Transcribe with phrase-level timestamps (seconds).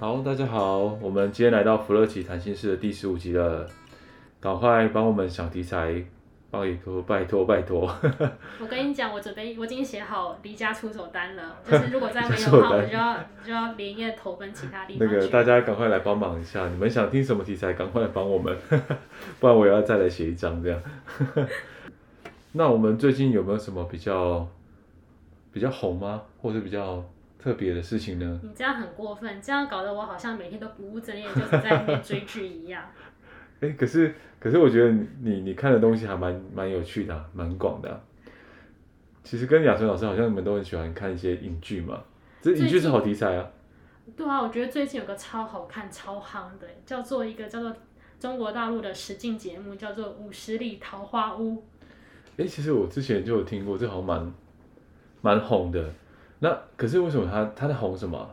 [0.00, 3.68] 好，大家好，我们今天来到弗乐奇谈心事的第十五集了，
[4.40, 6.02] 赶快帮我们想题材，
[6.50, 7.82] 拜托拜托拜托。
[8.58, 13.14] 我跟你讲，我准备我已经写好离家出走单了， 就是如果再没有的话，我就要
[13.44, 15.06] 就要连夜投奔其他地方。
[15.06, 18.56] 那个大家赶快来帮忙一下，你们想听什么题材，赶快来帮我们，
[19.38, 20.80] 不然我也要再来写一张这样。
[22.52, 24.48] 那我们最近有没有什么比较
[25.52, 26.22] 比较红吗？
[26.40, 27.04] 或者比较？
[27.42, 28.40] 特别的事情呢？
[28.42, 32.84] 你这样很过分，这样搞得我好像每天都不务正业，就是在追剧一样。
[33.60, 37.98] 哎、欸，可是可是我觉得你你看的东西还蛮蛮有趣的、啊，蛮广的、啊。
[39.24, 42.02] 其实跟雅纯老师好像你们都很喜欢看一些影剧嘛，
[42.42, 43.50] 这影剧是好题材啊。
[44.16, 47.74] 对啊，我觉得最近有个超好看、超夯的，叫做一个叫做
[48.18, 51.56] 中国大陆的实境节目，叫做《五十里桃花坞》。
[52.36, 54.32] 哎、欸，其实我之前就有听过，这好像蛮
[55.20, 55.90] 蛮红的。
[56.40, 58.28] 那可是为什么他他在红什么？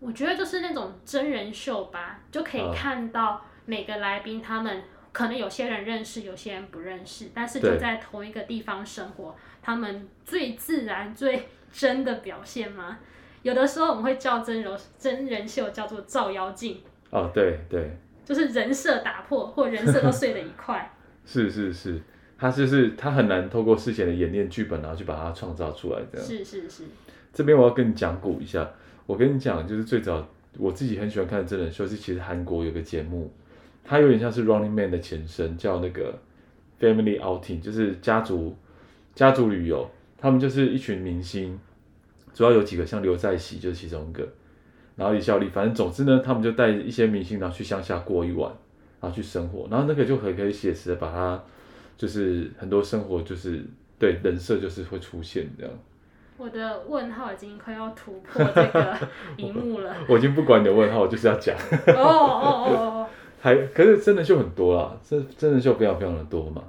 [0.00, 12.98] 我觉得就是那种真人秀吧，就可以看到每个来宾，他们可能有些人认识，有些人不认识，但是就在同一个地方生活，他们最自然、最真的表现吗。
[13.42, 16.80] 有的时候我们会叫真人真人秀叫做照妖镜。
[17.10, 17.90] 哦，对对，
[18.24, 20.92] 就是人设打破或人设都碎了一块。
[21.24, 22.00] 是是是，
[22.36, 26.26] 他就是他很难透过事前的演练剧本，然后去把它创造出来这样。
[26.26, 26.84] 是是是。
[27.32, 28.70] 这边我要跟你讲古一下，
[29.06, 30.26] 我跟你讲，就是最早
[30.58, 33.32] 我自己很喜欢看的真人秀是，其实韩国有个节目，
[33.82, 36.18] 它有点像是 Running Man 的前身，叫那个
[36.78, 38.54] Family Outing，就是家族
[39.14, 39.90] 家族旅游。
[40.18, 41.58] 他们就是一群明星，
[42.32, 44.28] 主要有几个像刘在熙就是其中一个，
[44.94, 48.48] 然后李孝利，反正总之呢，他们就带一些明星然后去乡下过一晚，
[49.00, 51.42] 然后去生活，然后那个就很可以写实的把它，
[51.96, 53.64] 就是很多生活就是
[53.98, 55.72] 对人设就是会出现这样。
[56.42, 58.98] 我的问号已经快要突破这个
[59.38, 59.94] 萤幕了。
[60.08, 61.56] 我已经不管你的问号，我就是要讲。
[61.86, 63.06] 哦哦哦哦。
[63.40, 66.64] 还可是真的秀很多啦，真真的秀非常非常的多嘛。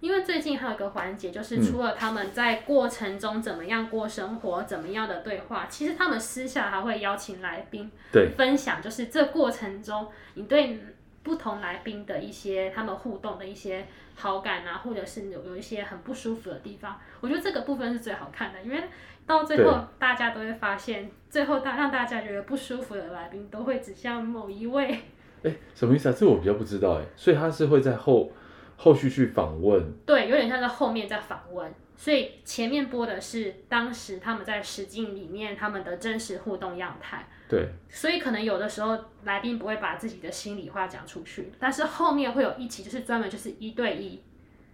[0.00, 10.80] 因为最近还有个环节，就是除了他们在过程中怎么样过生活，嗯、怎么样的对话，其实他们私下还会邀请来宾对分享，就是这过程中你对
[11.22, 18.82] 不同来宾的一些他们互动的一些好感啊，或者是有有一些很不舒服的地方，我觉得这个部分是最好看的，因为。
[19.24, 24.84] 到最后，大家都会发现，最后大让大家觉得不舒服的来宾，都会指向某一位。
[24.84, 25.00] 哎、
[25.44, 26.14] 欸，什么意思啊？
[26.18, 27.04] 这我比较不知道哎。
[27.14, 28.32] 所以他是会在后
[28.76, 29.92] 后续去访问。
[30.04, 31.72] 对，有点像在后面在访问。
[31.96, 37.24] 所以前面播的是当时他们在实境里面他们的真实互动样态。
[37.52, 37.68] 对。
[37.90, 44.18] 所以可能有的时候来宾不会把自己的心里话讲出去，但是后面会有一期，就是专门就是一对一。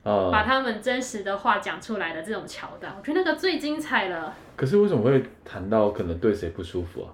[0.05, 4.35] 把他们真实的话讲出来的这种桥段，我觉得那个最精彩了。
[4.57, 7.13] 可是为什么会谈到可能对谁不舒服啊？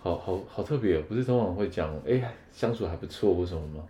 [0.00, 3.82] 好好好特别，不是通常会讲，哎、欸，相处还不错，为什么吗？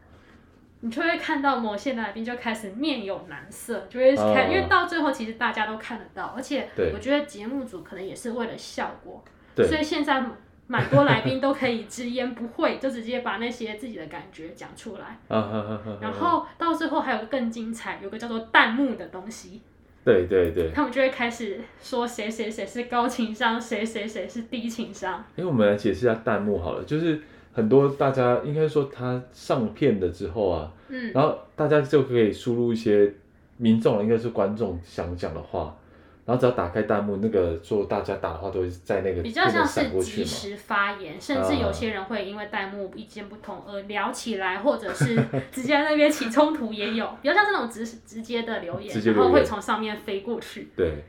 [0.81, 9.22] 你就会看到某些来宾就开始面有难色，就会看，啊、因为到最后其实大家都看得到，而且我觉得节目组可能也是为了效果，
[9.56, 10.25] 所以现在。
[10.70, 15.19] 蛮多来宾都可以直言不讳， 就直接把那些自己的感觉讲出来。
[16.00, 19.60] 然后到最后还有个更精彩，有个叫做弹幕的东西。
[20.04, 20.70] 对对对。
[20.72, 25.25] 他们就会开始说谁谁谁是高情商，谁谁谁是低情商。
[25.34, 27.20] 因为我们来解释一下弹幕好了，就是
[27.53, 33.12] 很多大家应该说他上片了之后啊，嗯，然后大家就可以输入一些
[33.56, 35.76] 民众，应该是观众想讲的话。
[36.30, 45.16] 然后只要打开弹幕，那个做大家打的话都会在那个比较像是即时发言，甚至有些人会因为弹幕意见不同而聊起来，或者是
[45.50, 50.68] 直接在那边起冲突也有，比较像是那种直直接的留言，然后会从上面飞过去。
[50.77, 51.03] 对，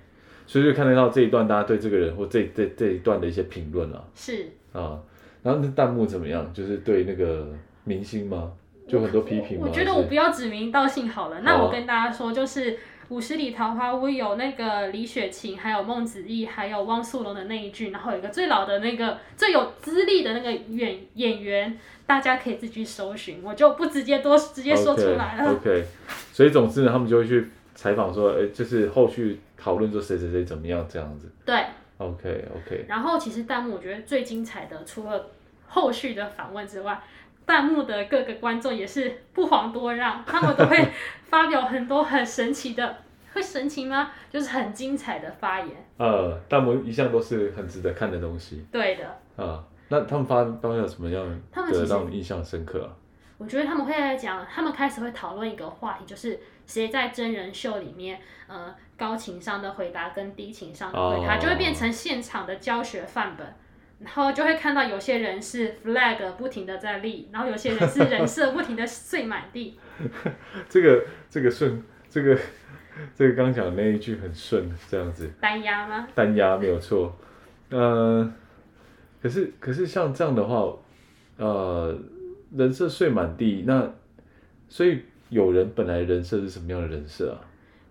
[0.47, 4.03] 所以就看得到这一段大家对这个人或这这这一段的一些评论了。
[4.15, 4.97] 是啊，
[5.43, 6.51] 然后那弹幕怎么样？
[6.51, 7.47] 就是对那个
[7.83, 8.51] 明星吗？
[8.87, 9.65] 就很多批评吗？
[9.65, 12.75] 我，我觉得我不要指名道姓好了，那我跟大家说就是。
[13.11, 21.77] 五十里桃花坞有那个李雪琴，还有孟子义，还有汪苏泷的那一句，然后有一个最老的那个最有资历的那个演演员，
[22.07, 25.51] 大家可以自己搜寻，我就不直接多直接说出来了。
[25.51, 25.85] Okay, OK，
[26.31, 31.29] 所以总之呢，他们就会去采访说，哎，就是后续讨论说谁谁谁怎么样这样子。
[31.45, 31.65] 对。
[31.97, 32.85] OK OK。
[32.87, 35.27] 然后其实弹幕我觉得最精彩的，除了
[35.67, 36.97] 后续的访问之外，
[37.51, 40.87] 弹幕的各个观众也是不遑多让，他们都会
[41.27, 42.95] 发表很多很神奇的，
[43.33, 44.09] 会神奇吗？
[44.29, 45.69] 就是很精彩的发言。
[45.97, 48.65] 呃，弹幕一向都是很值得看的东西。
[48.71, 49.43] 对的。
[49.43, 52.95] 啊，那他们发发表什么样的让你印象深刻啊？
[53.37, 58.17] 我觉得他们会来讲，他们开始会讨论一个话题，就是谁在真人秀里面，
[58.47, 63.53] 呃，高情商的回答跟低情商的回答，就会变成现场的教学范本，
[64.03, 69.79] 然后就会看到有些人是 flag 不停的在立，然后有些人是人设不停的碎满地。
[70.67, 72.37] 这个这个顺，这个
[73.15, 75.29] 这个刚讲的那一句很顺，这样子。
[75.39, 76.07] 单压吗？
[76.13, 77.15] 单压没有错。
[77.69, 78.31] 呃，
[79.21, 80.73] 可是可是像这样的话，
[81.37, 81.97] 呃。
[82.53, 83.89] 人设碎满地，那
[84.67, 87.39] 所以有人本来人设是什么样的人设啊？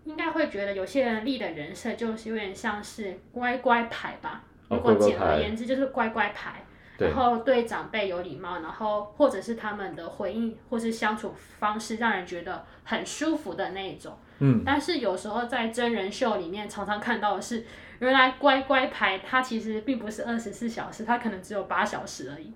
[0.04, 4.44] 应该会觉得有些人立的人设就是有点像是乖乖牌吧。
[4.70, 6.64] 哦、如果简而言之就是乖乖牌，
[6.96, 14.16] 对然后对长辈有礼貌，然后或者是他们的回应或是相处方式让人觉得很舒服的那一种。
[14.38, 14.62] 嗯。
[14.64, 17.66] 但是有时候在真人秀里面常常看到的是，
[17.98, 22.52] 原来乖乖牌它其实并不是二十四小时，它可能只有八小时而已。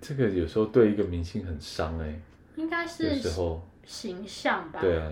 [0.00, 2.14] 这个有时候对一个明星很伤哎，
[2.56, 3.20] 应该是
[3.84, 4.80] 形象吧。
[4.80, 5.10] 对啊，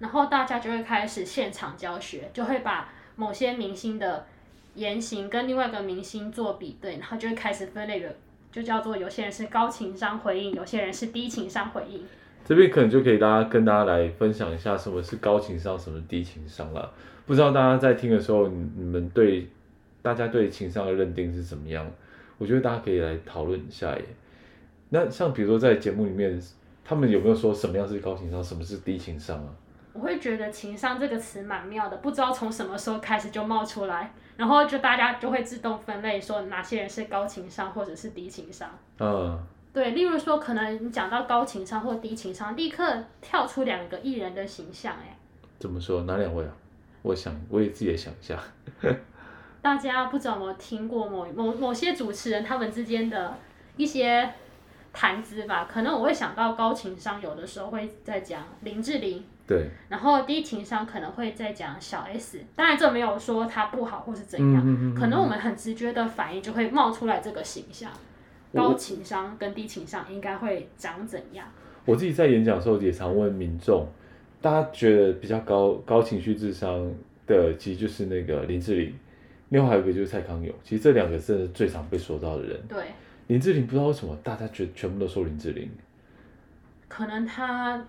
[0.00, 4.26] 然后大家就会开始现场教学，就会把某些明星的
[4.74, 8.14] 言行跟另外一个明星做比对，然后就会开始分类的，
[8.50, 12.04] 就叫做有些人是高情商回应，有些人是低情商回应。
[12.44, 16.92] 这边可能就可以大家跟大家来分享一下什么是高情商，什么是低情商了。
[17.24, 19.48] 不知道大家在听的时候，你你们对
[20.02, 21.90] 大家对情商的认定是怎么样？
[22.36, 24.04] 我觉得大家可以来讨论一下耶。
[24.90, 26.38] 那像比如说在节目里面，
[26.84, 29.48] 他们有没有说什么样是高情商，什么是低情商啊？
[29.94, 38.68] 我会觉得“情商”这个词蛮妙的，不知道从什么时候开始就冒出来，然后就大家就会自动分类，说哪些人是高情商或者是低情商。
[38.98, 39.38] 嗯，
[39.72, 45.16] 对，例如说可能你讲到高情商或低情商，立刻跳出两个艺人的形象，哎，
[45.58, 46.02] 怎么说？
[46.02, 46.50] 哪两位啊？
[47.02, 48.38] 我想我也自己也想一下。
[49.60, 53.36] 大家不知道有没有听过某某某些主持人他们之间的
[53.76, 54.30] 一些
[54.92, 55.68] 谈资吧？
[55.70, 62.40] 可能我会想到高情商，有的时候会在讲林志玲，对，然后低情商可能会在讲小 S。
[62.56, 67.90] 当然这没有说他不好或是怎样，嗯嗯嗯嗯，可能我们很直觉的反应就会冒出来这个形象。
[68.54, 71.46] 高情商跟低情商应该会长怎样？
[71.84, 73.86] 我自己在演讲的时候也常问民众，
[74.40, 76.90] 大家觉得比较高高情绪智商
[77.26, 78.94] 的，其实就是那个林志玲。
[79.50, 82.58] 另外还有一个就是蔡康永，其实这两个是最常被说到的人。
[82.66, 82.84] 对，
[83.26, 85.68] 林志玲不知道为什么大家觉全部都说林志玲，
[86.88, 87.84] 可能他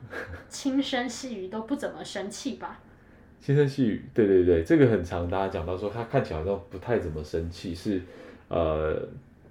[0.50, 2.80] 轻声细语都不怎么生气吧。
[3.42, 8.02] 轻声细语，对对对，这个很常大家讲到说他看起来好像不太怎么生气，是
[8.48, 8.98] 呃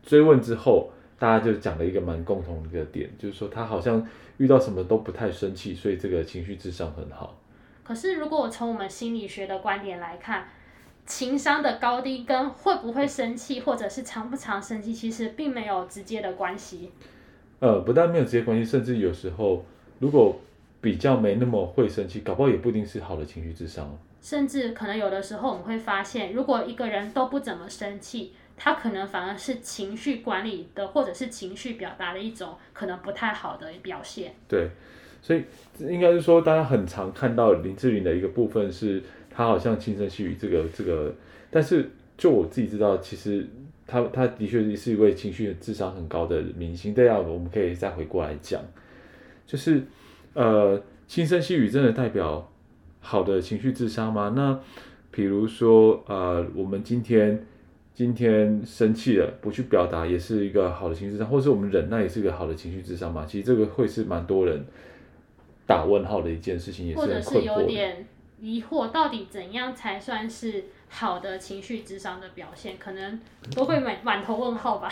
[0.03, 4.07] 追问之后，大家就讲了一个蛮共同的一个点，就是说他好像
[4.39, 7.39] 遇到什么都不太生气，所以这个情绪智商很好。
[7.83, 10.49] 可是如果我从我们心理学的观点来看。
[11.07, 16.91] 情商的高低跟会不会生气，或者是常不常生气，其实并没有直接的关系。
[17.61, 19.65] 呃，不但没有直接关系，甚至有时候
[19.99, 20.41] 如果
[20.81, 23.99] 比较没那么会生气，搞不好也不一定是好的情绪智商。
[24.21, 34.35] 甚至可能有的时候我们会发现，如果一个人都不怎么生气，他可能反而是情绪管理的，或者是情绪表达的一种可能不太好的表现。
[34.49, 34.69] 对，
[35.23, 35.45] 所以
[35.79, 39.03] 应该是说，大家很常看到林志玲的一个部分是。
[39.37, 41.13] 她好像轻声细语，这个这个，
[41.51, 43.45] 但是就我自己知道，其实
[43.87, 46.95] 他他的确是一位情绪智商很高的明星。
[46.95, 48.61] 对啊，我们可以再回过来讲，
[49.47, 49.83] 就是
[50.33, 52.51] 呃，轻声细语真的代表
[53.01, 54.33] 好的情绪智商吗？
[54.35, 54.59] 那
[55.11, 57.47] 比如说呃，我们今天
[57.95, 63.25] 今天生气了，不去表达，也是一个好的情绪智商，或是我们忍耐，也是一个好的情绪智商吗？
[63.27, 64.65] 其实这个会是蛮多人
[65.67, 68.05] 打问号的一件事情，也是很困惑的。
[68.41, 70.65] 疑惑到底怎样才算是
[70.97, 73.19] 好的情绪智商的表现，可能
[73.55, 74.89] 都会满满头问号吧。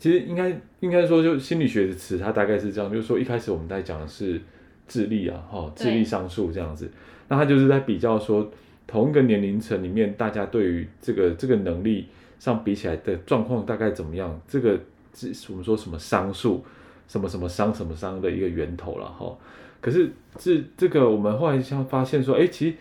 [0.00, 4.40] 其实应该应该说，就心理学的词，它大概是这样，就是说一开始我们在讲的是
[4.88, 6.90] 智力啊，哈，智力商数这样子。
[7.28, 8.50] 那他就是在比较说，
[8.86, 12.08] 同一个年龄层里面，大家对于这个这个能力
[12.40, 14.38] 上比起来的状况大概怎么样？
[14.48, 14.78] 这个
[15.14, 16.62] 是我们说什么商数，
[17.06, 19.34] 什么什么商什么商的一个源头了，哈。
[19.80, 22.76] 可是这这个我们后来像发现说，哎，其实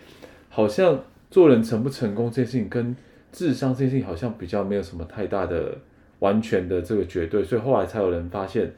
[0.50, 1.00] 好像
[1.34, 2.96] 做人成不成功这件事情跟
[3.32, 5.75] 智商这件事情好像比较没有什么太大的
[6.20, 8.72] 完全的这个绝对，所以后来才有人发现，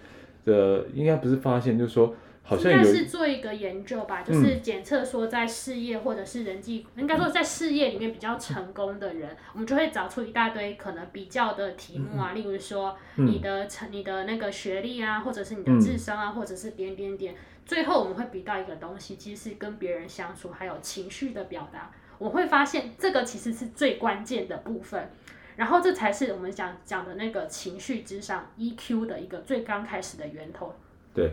[0.46, 17.36] 呃，应该不是发现，就是说好像有应该是做一个研究吧，就是检测说在事业或者是人际，嗯、应该说在事业里面比较成功的人，嗯、我们就会找出一大堆可能比较的题目啊，嗯、例如说你的成、你的那个学历啊，或者是你的智商啊，嗯、或者是点点点，
[17.66, 25.10] 最后我们会比到一个东西，其实是跟别人相处还有情绪的表达，我会发现这个其实是最关键的部分，
[25.56, 30.74] 然后这才是我们讲讲的那个情绪智商 EQ 的一个最刚开始的源头。
[31.14, 31.32] 对。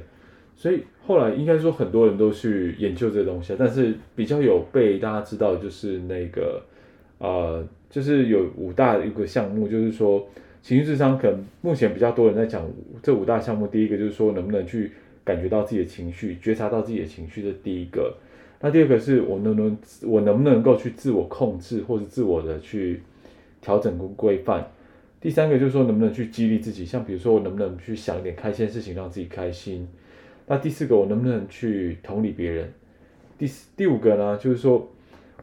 [0.54, 6.62] 所以后来应该说很多人都去研究这东西，但是比较有被大家知道就是那个，
[7.18, 10.24] 呃，就是有五大一个项目，就是说
[10.60, 12.70] 情绪智商可能目前比较多人在讲
[13.02, 13.66] 这五大项目。
[13.66, 14.92] 第一个就是说能不能去
[15.24, 18.14] 感觉到自己的情绪，觉察到自己的情绪，这第一个。
[18.62, 23.02] 那第二个是我能不能我能不能够去自我控制，或者自我的去
[23.61, 24.66] 调整跟规范。
[25.21, 29.87] 第三个就是说能不能去激励自己，像比如说我能不能去想一点开心的事情，让自己开心。
[30.47, 32.73] 那第四个，我能不能去同理别人？
[33.38, 34.38] 第四、第五个呢？
[34.38, 34.90] 就是说，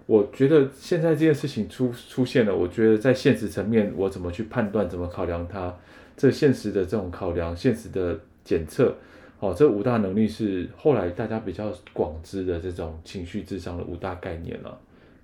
[0.05, 5.75] 我觉得现在这件事情出出现了，我觉得在现实层面，我怎么去判断，怎么考量它？
[6.15, 8.95] 这现实的这种考量，现实的检测，
[9.39, 14.77] 哦，这五大能力是后来大家比较广知的这种情绪智商的五大概念了。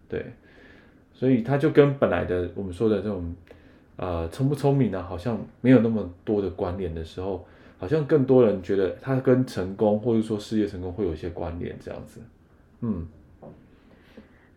[0.08, 0.26] 对，
[1.14, 3.36] 所以它就跟本来的我们说的这种，
[3.98, 7.46] 呃，聪不聪明呢，好像没有那么多的关联的时候。
[7.78, 12.22] 好像更多人觉得它跟成功或者说事业成功会有一些关联，这样子。
[12.80, 13.06] 嗯，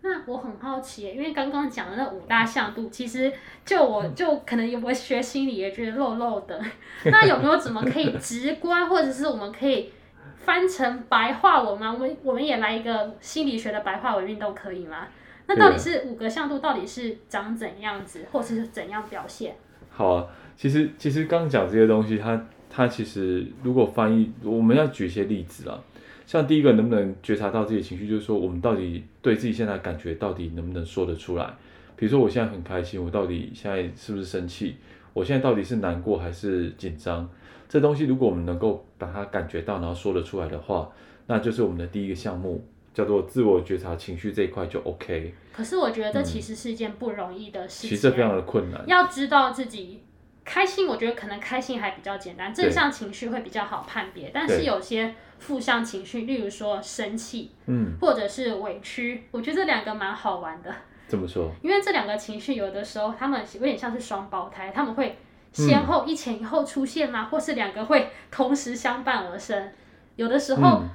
[0.01, 3.33] 那我很好奇，因为刚刚讲的那五大向度，其实
[3.65, 6.61] 就我就可能有没有学心理也觉得漏漏的。
[7.07, 9.91] 那有没有怎么可以直观，或者是我们可以
[10.37, 11.93] 翻成白话文吗？
[11.93, 15.09] 我们我们也来一个心理学的白话文运动，可以吗？
[15.47, 19.57] 那到底是五个向度到底是长怎样子，或者是怎样表现？
[19.91, 20.27] 好啊，
[20.57, 22.41] 其实其实刚讲这些东西，它。
[22.71, 25.81] 它其实如果翻译，我们要举一些例子啦。
[26.29, 31.55] 像第一个，能不能觉察到自己的情绪，就是说我们到底对自己现在感觉到底能不能说得出来？
[31.97, 34.77] 比如说我现在很开心，我到底现在是不是生气？
[35.15, 37.27] 我现在到底是难过还是紧张？
[37.67, 40.91] 这东西如果我们能够把它感觉到，然后说得出来的话，
[41.29, 45.33] 那就是我们的第一个项目，叫做自我觉察情绪这一块就 OK。
[45.51, 48.85] 可是我觉得这其实是一件不容易的事情，其实这非常的困难。
[48.87, 50.03] 要知道自己。
[50.45, 54.31] 开心，我觉得可能开心还比较简单，正向情绪会比较好判别。
[54.33, 60.75] 但是有些负向情绪，例如说生气，嗯，或者是委屈，我觉得这两个蛮好玩的。
[61.07, 61.51] 怎么说？
[61.63, 65.17] 因为这两个情绪有的时候他们有点像是双胞胎，他们会
[65.53, 67.23] 先后一前一后出现吗？
[67.23, 69.73] 嗯、或是两个会同时相伴而生？
[70.17, 70.89] 有的时候、嗯、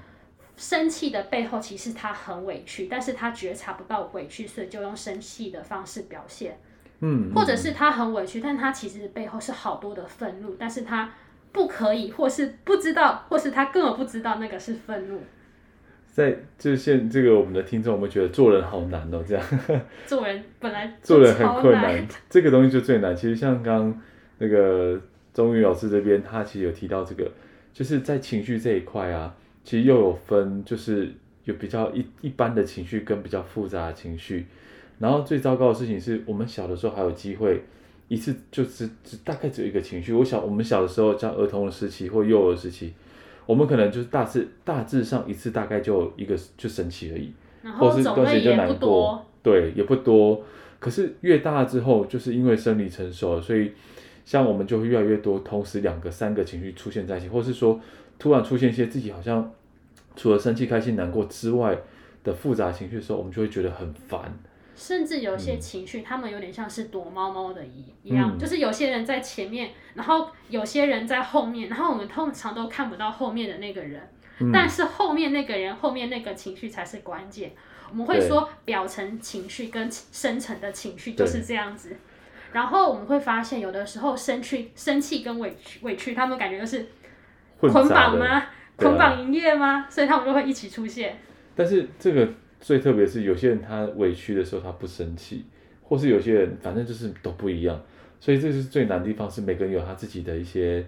[0.56, 6.60] 生气的背后其实他很委屈，但是他觉察不到委屈，所以就用生气的方式表现。
[7.00, 11.12] 嗯，或者是他很委屈，但他其实背后是好多的愤怒，但是他
[11.54, 15.22] 不可以，或是不知道，或是他根本不知道那个是愤怒。
[16.12, 19.44] 在就现这个我们的听众，我们觉得做人好难哦，这样。
[20.06, 23.16] 做人本来 做人很困难，这个东西就最难。
[23.16, 24.02] 其实像刚刚
[24.40, 25.00] 那个
[25.34, 27.32] 钟宇老师这边，他其实有提到这个，
[27.74, 29.34] 就是在情绪这一块啊，
[29.64, 31.12] 其实又有分，就是
[31.46, 34.46] 有比较一一般的情绪跟比较复杂的情绪。
[35.00, 37.64] 然后最糟糕的事情是我们小的时候还有机会
[38.08, 40.14] 一次就只只大概只有一个情绪。
[40.14, 42.94] 我小我们小的时候，像儿童的时期或幼儿时期，
[43.46, 47.34] 我们可能就是大致大致上一次大概就一个就生气而已，
[47.80, 50.44] 或是东西就难过，对，也不多。
[50.80, 53.72] 可是越大之后，就是因为生理成熟了，所以
[54.26, 57.80] 像我们就会越来越多，同时两个三个情绪出现在一起，或是说
[58.20, 59.52] 突然出现一些自己好像
[60.16, 61.78] 除了生气、开心、难过之外
[62.24, 64.38] 的复杂情绪的时候，我们就会觉得很烦。
[64.86, 74.02] 甚至有些情绪，他们有点像是躲猫猫的一一样，嗯、就是有些人在前面，然后有些人在后面，然后我们通常都看不到后面的那个人，
[74.40, 77.54] 嗯、但是后面那个人后面那个情绪才是关键。
[77.92, 81.96] 我们会说表层情绪跟深层的情绪就是这样子。
[82.52, 86.86] 然后我们会发现，有的时候生气、生气跟委屈、委屈，他们感觉就是
[87.58, 88.48] 捆绑吗？
[88.75, 89.86] 捆绑营业吗？
[89.88, 91.18] 啊、所以他们就会一起出现。
[91.56, 92.28] 但是这个。
[92.63, 95.43] 最特别是有些人他委屈的时候他不生气，
[95.82, 97.77] 或是有些人反正就是都不一样，
[98.22, 100.82] 所以这是最难的地方，是每个人有他自己的一些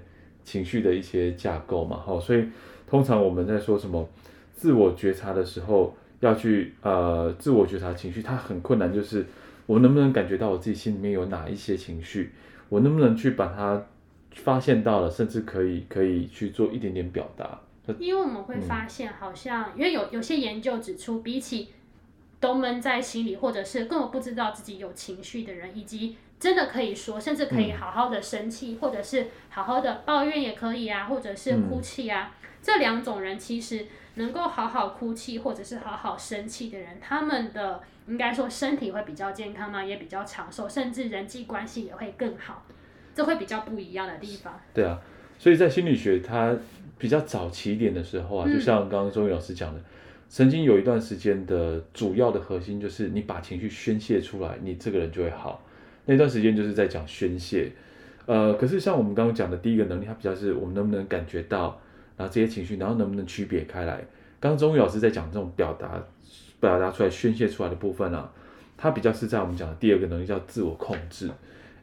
[0.45, 2.45] 情绪的一些架构嘛，哈，所以
[2.87, 4.07] 通常我们在说什么
[4.53, 9.25] 自我觉察的时候，要去呃自我觉察情绪，它很困难，就是
[9.65, 12.31] 我能不能感觉到我自己心里面有哪一些情绪，
[12.69, 13.85] 我能不能去把它
[14.31, 17.59] 发现到了，甚至可以可以去做一点点表达。
[17.99, 21.69] 因为我们会发现，好像、嗯、因为有有些研究指出，比起
[22.39, 26.17] 都闷在心里，或者是根本不知道自己有情绪的人，以及。
[26.37, 32.29] 真的可以说，甚至可以好好的生气，嗯、或者是好好的抱怨也可以啊，或者是哭泣啊。
[32.41, 42.65] 嗯、这两种人其实能够好好哭泣或者是好好生气的人，他们的应该说身体会比较健康嘛，也比较长寿，甚至人际关系也会更好。
[43.15, 44.59] 这会比较不一样的地方。
[44.73, 44.99] 对啊，
[45.39, 46.53] 所以在心理学它
[46.97, 49.79] 比较早期一点的时候啊，嗯、就像刚刚周宇老师讲的。
[50.27, 55.63] 曾经有一段时间的主要的核心就是你把情绪宣泄出来，你这个人就会好。
[56.05, 57.71] 那段时间就是在讲宣泄，
[58.25, 61.79] 呃，可是像我们刚刚讲的第一个能力，它比较是我们能不能感觉到，
[62.17, 64.03] 然后这些情绪，然后能不能区别开来。
[64.39, 66.03] 刚刚中医老师在讲这种表达、
[66.59, 68.29] 表达出来、宣泄出来的部分啊，
[68.75, 71.29] 它比较是在我们讲的第二个能力叫自我控制。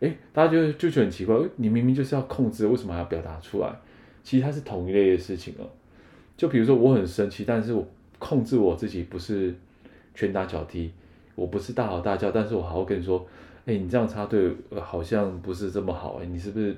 [0.00, 3.72] 诶，大家就就觉得很奇怪，你明明就是要控制，为什么还要表达出来？
[4.22, 5.68] 其实它是同一类的事情哦。
[6.36, 7.86] 就比如说我很生气，但是我。
[8.22, 9.52] 控制我自己不是
[10.14, 10.92] 拳打脚踢，
[11.34, 13.26] 我不是大吼大叫，但是我好好跟你说，
[13.66, 16.72] 哎、你这样插队好像不是这么好，哎，你是不是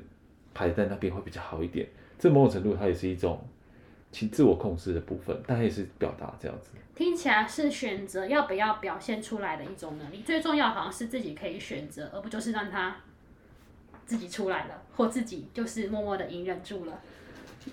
[0.54, 1.86] 排在那边会比较好一点？
[2.18, 3.38] 这某种程度它也是一种
[4.10, 6.70] 其自我控制的部分，但也是表达这样子。
[6.94, 12.96] 听起来是选择要不要表现出来的一种能力，最重要好像是自己可以选择，而不就是让他
[14.06, 16.98] 自己出来了，或自己就是默默的隐忍住了。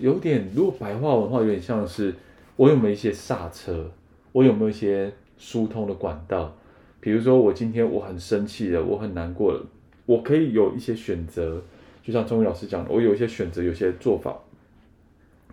[0.00, 2.14] 有点，如果白话文的话，有点像是。
[2.56, 3.90] 我有没有一些刹车？
[4.30, 6.54] 我有没有一些疏通的管道？
[7.00, 9.66] 比如说，我今天我很生气了，我很难过了，
[10.04, 11.60] 我可以有一些选择。
[12.02, 14.38] 就像中医老师讲的，我有一些选择，有些做法。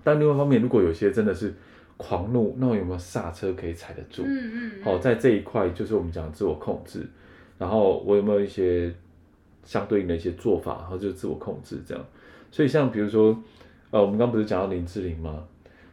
[0.04, 1.54] 但另外一方面，如果有些真的是
[1.96, 4.24] 狂怒，那我有没有刹车可以踩得住？
[4.26, 4.84] 嗯嗯。
[4.84, 7.08] 好，在这一块就是我们讲的自我控制。
[7.58, 8.94] 然后我有没有一些
[9.64, 10.80] 相对应的一些做法？
[10.82, 12.06] 然后就是自我控制这样。
[12.52, 13.42] 所以像比如说，
[13.92, 15.44] 呃，我们刚刚不是讲到林志玲吗？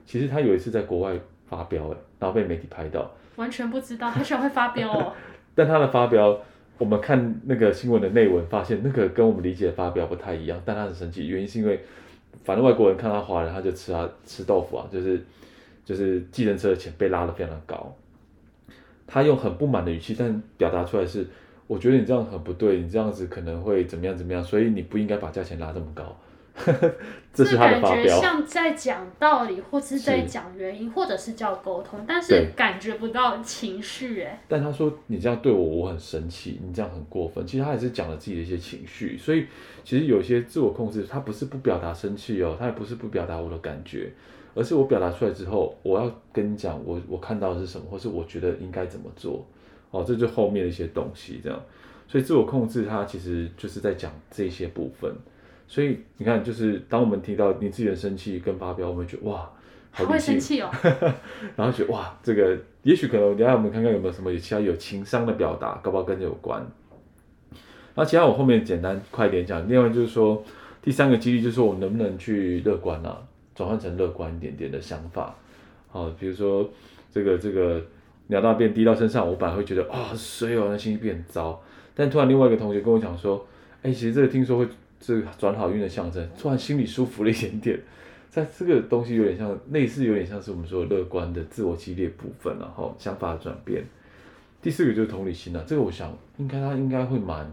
[0.04, 5.12] 其实她有一次在国外发飙，哎，然后被媒体拍到，完全不知道她居然会发飙哦。
[5.54, 6.38] 但她的发飙，
[6.78, 10.60] 我们看那个新闻的内文，发现那个跟我们理解的发飙不太一样。
[10.64, 11.80] 但她很生气，原因是因为，
[12.44, 15.24] 反正外国人看她华人，他就吃啊吃豆腐啊，就是
[15.84, 17.96] 就是计程车的钱被拉得非常的高。
[19.06, 21.26] 她用很不满的语气，但表达出来是，
[21.66, 26.14] 我觉得你这样很不对，你这样子可能会怎么样怎么样，所以你不应该把价钱拉这么高。
[27.34, 34.42] 这是他的发飙，感觉像在讲道理，或是在讲原因，或者是叫沟通，但是感觉不到情绪哎。
[34.48, 37.46] 但他说你这样对我，我很生气，你这样很过分。
[37.46, 39.46] 其实他也是讲了自己的一些情绪，所以
[39.84, 44.10] 其实有些自我控制，他不是不表达生气哦，他也不是不表达我的感觉，
[44.54, 49.46] 而是我表达出来之后，我要跟你讲，我我看到的是什么，或是我觉得应该怎么做。
[49.90, 51.60] 哦，这就后面的一些东西这样。
[52.08, 55.14] 所以自我控制，它其实就是在讲这些部分。
[55.68, 59.50] 所以你看，就是当我们提到你自己的生气跟发飙，我们觉得哇，
[59.90, 60.70] 好会生气哦。
[61.56, 66.64] 然后觉得哇，这个也许可能，等下我们看看有没有什么其他有情商的表达，搞不好跟这有关。
[67.94, 69.68] 然后其他我后面简单快点讲。
[69.68, 70.40] 另外就是说，
[70.80, 73.18] 第三个几率就是说我能不能去乐观啊，
[73.54, 75.34] 转换成乐观一点点的想法。
[75.88, 76.70] 好，比如说
[77.10, 77.82] 这个这个
[78.28, 81.60] 鸟大便滴到身上，我本来会觉得啊，水哦，那心情变糟。
[81.94, 83.44] 但突然另外一个同学跟我讲说，
[83.82, 84.68] 哎，其实这个听说会。
[84.98, 87.78] 这个转好运的象征，突然心里舒服了一点点，
[88.30, 93.84] 在这个东西有点像类似，有点像是我们说乐观的自我激励部分，然后想法的转变。
[94.62, 97.48] 第四个就是同理心了，这个我想应该他应该会蛮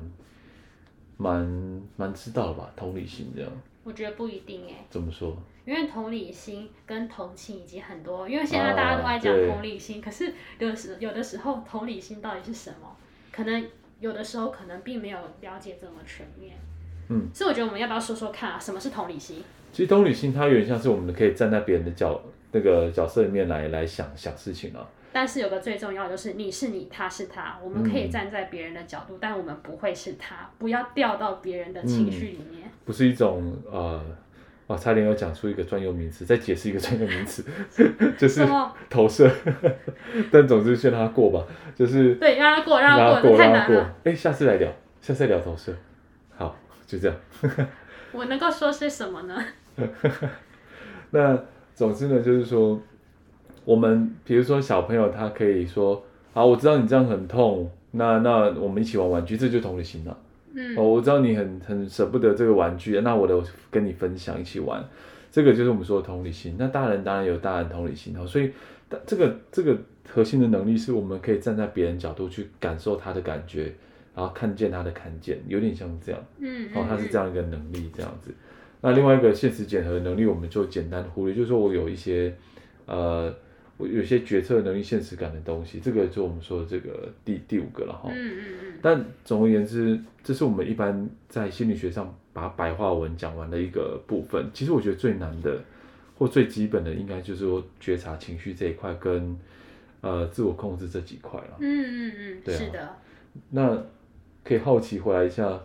[1.17, 2.71] 蛮蛮知道吧？
[2.75, 3.51] 同理心这样，
[3.83, 4.75] 我觉得不一定诶。
[4.89, 5.37] 怎么说？
[5.65, 12.97] 因为同理心跟同情以及很多，因为现在大家都爱讲同理心，可是有时有的时候同理心到底是什么？
[13.31, 13.65] 可能
[13.99, 16.57] 有的时候可能并没有了解这么全面。
[17.09, 18.59] 嗯，所以我觉得我们要不要说说看啊？
[18.59, 19.43] 什么是同理心？
[19.71, 24.87] 其实同理心它有点像是我们可以站在别人的角那个角色里面来来想想事情啊。
[25.11, 32.63] 但是有个最重要的就是你是你，他是他，我们可以站在别人的角度，嗯、但我们不会是他，不要掉到别人的情绪里面。
[32.65, 34.03] 嗯、不是一种呃，
[34.65, 37.45] 哦，差点要讲出一个专有名词，再解释一个专有名词，
[38.17, 38.43] 就是
[38.89, 39.29] 投射。
[40.31, 43.95] 但总之先让他过吧，就是对，让他过，让他过，太难了。
[44.03, 45.75] 哎，下次来聊，下次来聊投射。
[46.93, 47.67] 就这样，
[48.11, 49.35] 我能够说些什么呢？
[51.09, 52.79] 那总之呢，就是说，
[53.65, 56.03] 我们比如说小朋友，他可以说，
[56.35, 60.15] 啊，我知道你这样很痛，那那我们一起玩玩具，这就同理心了。
[60.53, 64.83] 嗯，哦，我知道你很很舍不得这个玩具，那我的跟你分享，一起玩，
[65.31, 66.55] 这个就是我们说的同理心。
[66.59, 68.51] 那大人当然有大人同理心哦，所以
[69.07, 69.75] 这个这个
[70.07, 73.73] 核心的能力是我们可以站在别人角度去感受他的感觉。
[74.15, 78.31] 然后看见他的看见，有点像这样，嗯，哦，他是这样一个能力，这样子。
[78.81, 82.35] 那另外一个现实检核能力，我们就简单忽略，就是说我有一些，
[82.85, 83.33] 呃，
[83.77, 88.09] 我有些决策能力、现实感的东西，这个就我们说的这个第第五个了哈。
[88.13, 88.73] 嗯嗯嗯。
[88.81, 94.45] 但总而言之，这是我们一般在心理学上把白话文讲完的一个部分。
[94.53, 95.57] 其实我觉得最难的
[96.17, 99.35] 或最基本的，应该就是说觉察情绪这一块跟
[100.01, 101.57] 呃自我控制这几块了。
[101.59, 102.95] 嗯嗯嗯，对啊，是的。
[103.49, 103.83] 那
[104.43, 105.59] 可以好奇回来一下，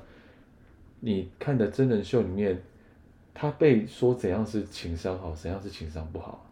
[1.01, 2.63] 你看的真人秀里面，
[3.35, 6.45] 他被说怎样是情商好，怎样是情商不好？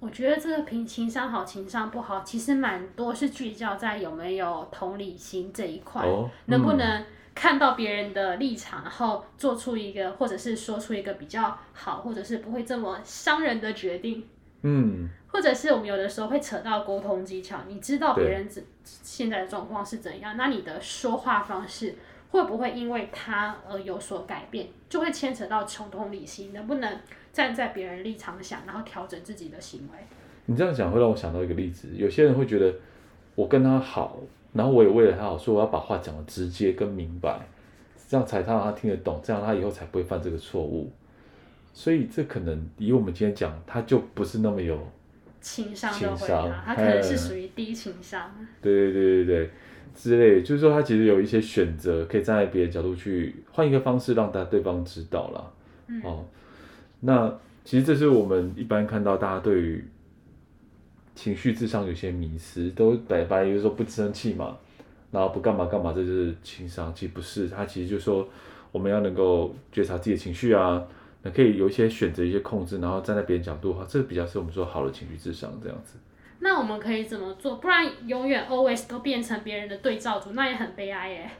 [0.00, 14.26] 我觉得这个评情商好，情商不好，其实蛮多是聚焦在有没有同理心这一块，哦嗯、能不能看到别人的立场，然后做出一个或者是说出一个比较好，或者是不会这么伤人的决定。
[14.62, 21.94] 嗯，或者是我们有的时候会扯到沟通技巧，你知道别人怎现在的状况是怎样，那你的说话方式
[22.30, 26.98] 会不会因为他而有所改变，就会牵扯到穷通理性，能不能？
[27.32, 29.98] 站在别人立场想，然后调整自己的行为。
[30.44, 32.74] 你这样讲会让我想到一个例子，有些人会觉得
[33.34, 34.18] 我跟他好，
[34.52, 37.40] 然后我也为了他好，说我要把话讲的直接跟明白，
[38.06, 40.92] 这样才他让他听得懂，这样他以后才不会犯这个错误。
[41.72, 44.78] 所以这可能以我们今天讲，他就不是那么有
[45.40, 48.30] 情商的回答，他可能是属于低情商。
[48.60, 49.50] 对对对对对，
[49.94, 55.52] 之类，就是说他其实有一些选择，可以站在别的角度去换一个方式，让大对方知道了。
[55.88, 56.02] 嗯。
[56.02, 56.24] 哦。
[57.00, 57.32] 那
[57.64, 59.84] 其实这是我们一般看到大家对于
[61.14, 64.56] 情绪智商有些迷失，都白白就是说不生气嘛，
[65.10, 66.92] 然后不干嘛干嘛，这就是情商。
[66.94, 68.28] 其实不是，他其实就是说
[68.70, 70.82] 我们要能够觉察自己的情绪啊，
[71.22, 75.98] 那可以有一些选择、一些控制，然后站在别人角度的话，这比较是我们说好的情绪智商这样子。
[76.40, 77.54] 那我们可以怎么做？
[77.56, 81.30] 不然永远 always 都变成别人的对照组，那也很悲哀耶。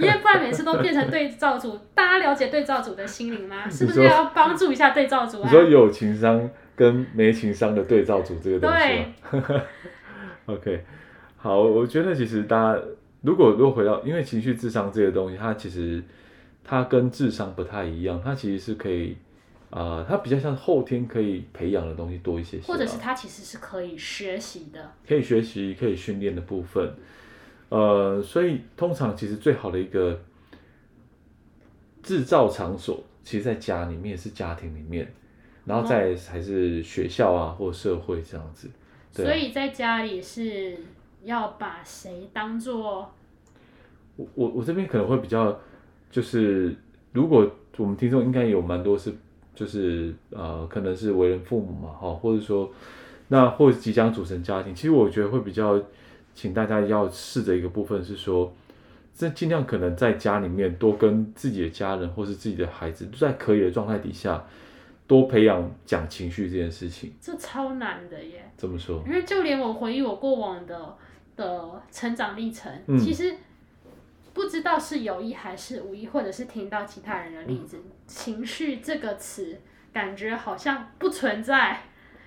[0.00, 3.68] 因为不然每次都变成对照组，大家了解对照组的心灵吗？
[3.68, 5.44] 是不是要帮助一下对照组啊？
[5.44, 8.76] 你说有情商跟没情商的对照组这个东西
[9.36, 9.42] 吗？
[9.42, 9.60] 对。
[10.54, 10.84] OK，
[11.36, 12.80] 好，我觉得其实大家
[13.20, 16.02] 如果如果回到，因为情绪智商这个东西，它其实
[16.68, 19.16] 它跟智商不太一样，它其实是可以。
[19.70, 26.90] 啊、呃，它比较像后天可以培养的东西多一些些，或者是它其实是可以学习的，可以学习、可以训练的部分。
[27.68, 30.18] 呃，所以通常其实最好的一个
[32.02, 35.12] 制造场所，其实在家里面是家庭里面，
[35.66, 38.70] 然后再还是学校啊或社会这样子。
[39.12, 40.78] 对啊、所以在家里是
[41.24, 43.12] 要把谁当做？
[44.16, 45.60] 我我我这边可能会比较，
[46.10, 46.74] 就是
[47.12, 49.12] 如果我们听众应该有蛮多是。
[49.54, 52.70] 就是呃，可能是为人父母嘛，哈，或者说，
[53.26, 55.82] 那或者即将组成家庭，其实我觉得会比较，
[56.32, 58.54] 请大家要试着一个部分是说，
[59.12, 64.44] 这尽量可能在家里面多跟自己的家人或是自己的孩子，在可以的状态底下，
[65.08, 67.12] 多培养讲情绪这件事情。
[67.20, 68.48] 这超难的耶。
[68.56, 69.02] 怎么说？
[69.04, 70.94] 因为就连我回忆我过往的
[71.34, 73.34] 的成长历程，嗯、其实。
[74.32, 79.60] 不知道是有意还是无意，或者是听到其他人的例子，嗯、情绪这个词
[79.92, 81.80] 感觉好像不存在。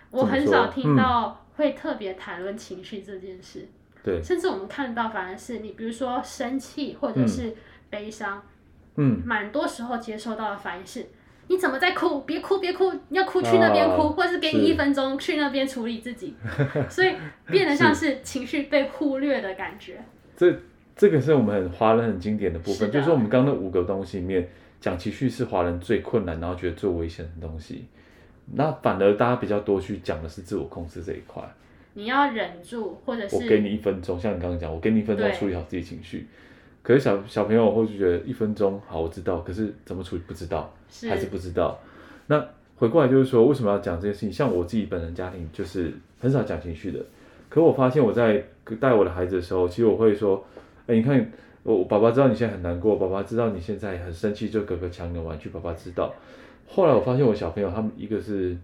[0.10, 3.68] 我很少听到会特别谈论情绪这件事。
[4.04, 7.56] 对、嗯，甚至我们看到反而是你，比如说生气或者是
[7.90, 8.44] 悲伤，
[8.96, 11.06] 嗯，蛮多时候接收到的反应是：
[11.48, 12.22] 你怎么在哭？
[12.22, 16.36] 别哭，别哭，要哭去那边哭，啊、或者是给你一分钟去那边处理自己。
[16.90, 17.16] 所以
[17.48, 20.04] 变得像是情绪被忽略的感觉。
[20.36, 20.60] 这。
[20.96, 24.48] 这个是我们很华人很经典的部分，是就是说我们刚刚那五个东西里面，
[24.80, 27.86] 讲情绪是华人最困难，然后觉得最危险的东西。
[28.54, 31.42] 那反而大家比较多去讲的是自我控制这一块。
[31.94, 36.28] 你要忍住，或者是我给你一分钟，像你刚刚讲，我给你一分钟处理好自己情绪。
[36.84, 41.80] 可是小小朋友会觉得一分钟好，我知道，可是怎么处理不知道，是还是不知道。
[42.28, 44.32] 那回过来就是说，为什么要讲这件事情？
[44.32, 47.00] 像我自己本人家庭就是很少讲情绪的，
[47.50, 48.44] 可我发现我在
[48.80, 50.44] 带我的孩子的时候，其实我会说。
[50.92, 51.32] 哎，你看，
[51.64, 56.14] 我爸爸知道你现在很难过，爸爸知道你现在很生气，就哥哥抢你的玩具，爸爸知道。
[56.68, 58.58] 后来我发现我小朋友他们一个是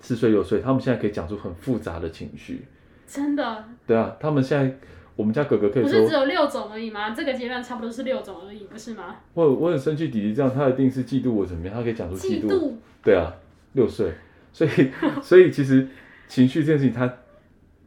[0.00, 2.64] 四岁六岁，他们现在可以讲出很复杂的情绪。
[3.06, 3.64] 真的？
[3.86, 4.76] 对啊，他们现在
[5.14, 5.92] 我们家哥哥可以说。
[5.92, 7.10] 不是只有六种而已吗？
[7.10, 9.14] 这个阶段差不多是六种而已，不是吗？
[9.34, 11.76] 我我很生气，弟弟这样，他一定是嫉妒我怎么样？
[11.76, 12.48] 他可以讲出嫉妒。
[12.48, 12.72] 嫉妒。
[13.04, 13.32] 对啊，
[13.74, 14.10] 六岁，
[14.52, 14.70] 所以
[15.22, 15.86] 所以其实
[16.26, 17.12] 情绪这件事情，他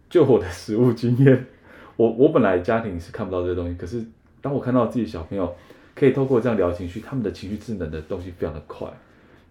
[0.10, 1.46] 就我的实物经验。
[1.98, 4.02] 我我本来家庭是看不到这些东西，可是
[4.40, 5.54] 当我看到自己小朋友
[5.94, 8.88] 可以透过这样聊情绪，他们的情绪智能的东西非常的快，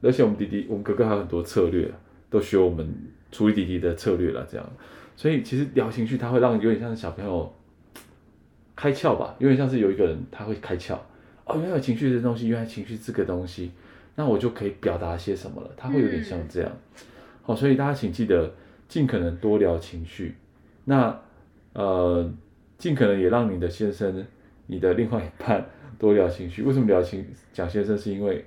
[0.00, 1.90] 而且我们弟弟、我们哥哥还有很多策略，
[2.30, 2.88] 都学我们
[3.30, 4.66] 处理弟弟的策略了，这样，
[5.16, 7.52] 所以其实聊情绪，它会让有点像是小朋友
[8.74, 10.94] 开窍吧，有点像是有一个人他会开窍，
[11.44, 13.72] 哦，原来有情绪这东西，原来情绪这个东西，
[14.14, 16.70] 那我就可以表达些什么了，他会有点像这样，
[17.42, 18.52] 好、嗯，所以大家请记得。
[18.88, 20.36] 尽可能多聊情绪。
[20.84, 21.20] 那
[21.76, 22.26] 呃，
[22.78, 24.26] 尽可能也让你的先生、
[24.66, 25.62] 你的另外一半
[25.98, 26.62] 多聊情绪。
[26.62, 27.96] 为什么聊情讲先生？
[27.96, 28.46] 是因为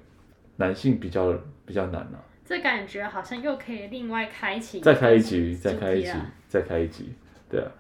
[0.56, 1.32] 男性比较
[1.63, 2.26] 比较难呢、啊？
[2.44, 6.12] 这感觉好像又可以另外开启，再开一集，再开一集，
[6.48, 7.13] 再开一集，
[7.48, 7.72] 对啊。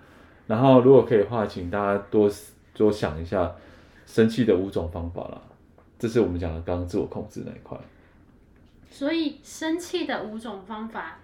[0.45, 2.29] 然后如果可以的话，请大家多
[2.75, 3.55] 多想一下
[4.05, 5.41] 生气的五种方法啦。
[5.97, 7.75] 这是我们讲的刚刚自我控制那一块。
[8.91, 11.17] 所以生气的五种方法，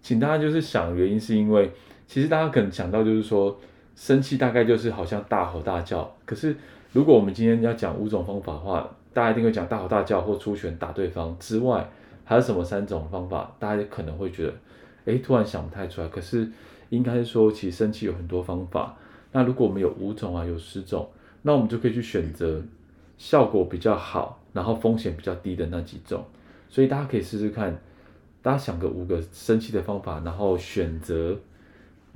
[0.00, 1.72] 请大家就是想原因，是因为
[2.06, 3.58] 其实大家可能想到就是说
[3.94, 6.10] 生气大概就是好像大吼大叫。
[6.24, 6.56] 可是
[6.92, 11.88] 如果我们今天要讲五种方法的话，大家一定会讲大吼大叫或出拳打对方之外，
[12.24, 13.50] 还有什么三种方法？
[13.58, 14.54] 大家可能会觉得，
[15.06, 16.08] 哎，突然想不太出来。
[16.08, 16.48] 可是
[16.90, 18.96] 应该说，其实生气有很多方法。
[19.32, 21.08] 那如果我们有五种啊，有十种，
[21.42, 22.62] 那我们就可以去选择
[23.18, 26.24] 效果比较好，然后风险比较低的那几种。
[26.68, 27.76] 所以大家可以试试看，
[28.42, 31.36] 大家想个五个生气的方法，然后选择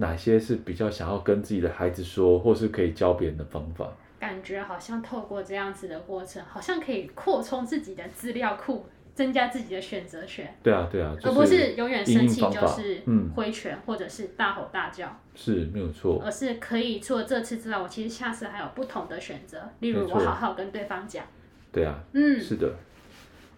[0.00, 3.86] 哪些是比较想要跟自己的孩子说，或是可以教别人的方法。
[4.18, 10.54] 感觉好像透过这样子的过程，好像可以扩充自己的资料库，增加自己的选择权。
[10.62, 13.02] 对啊，对啊，而不是永远生气就是
[13.34, 15.14] 挥拳或者是大吼大叫。
[15.34, 16.20] 是没有错。
[16.24, 21.24] 而是可以除了这次之外，我其实下次还有不同的选择，例如我好好跟对方讲。
[21.70, 22.74] 对啊，嗯，是的。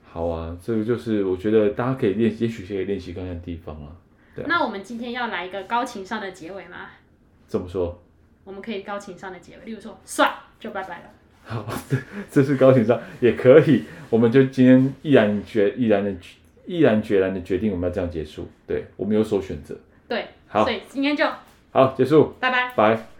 [0.05, 3.91] 好啊，这个就是我觉得大家可以练，也许可以练习看看地方啊。
[4.35, 4.47] 对啊。
[4.49, 6.91] 那我们今天要来一个高情商的结尾吗？
[7.47, 8.03] 怎么说？
[8.45, 10.33] 我们可以高情商的结尾，例如说，算。
[10.59, 11.05] 就拜拜了。
[11.45, 11.97] 好，这
[12.31, 16.15] 这是高情商也可以，我们就今天毅然决毅然的
[16.67, 18.49] 毅然决然的决定，我们要这样结束。
[18.65, 19.77] 对，我们有所选择。
[20.07, 21.27] 对，好，所以今天就
[21.73, 23.12] 好结束，拜拜，拜。